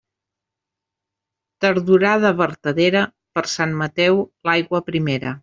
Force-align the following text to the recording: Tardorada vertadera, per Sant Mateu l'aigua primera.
Tardorada 1.65 2.33
vertadera, 2.39 3.05
per 3.39 3.45
Sant 3.59 3.77
Mateu 3.83 4.21
l'aigua 4.51 4.85
primera. 4.91 5.37